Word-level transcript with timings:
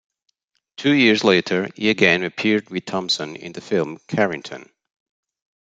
Two 0.77 0.93
years 0.95 1.23
later 1.23 1.69
he 1.75 1.91
again 1.91 2.23
appeared 2.23 2.71
with 2.71 2.85
Thompson 2.87 3.35
in 3.35 3.51
the 3.51 3.61
film 3.61 3.99
"Carrington". 4.07 4.67